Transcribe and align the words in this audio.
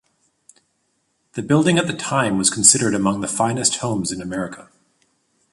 The 1.33 1.43
building 1.43 1.77
at 1.77 1.85
the 1.85 1.93
time 1.93 2.39
was 2.39 2.49
considered 2.49 2.95
among 2.95 3.21
the 3.21 3.27
finest 3.27 3.75
homes 3.75 4.11
in 4.11 4.19
America. 4.19 4.67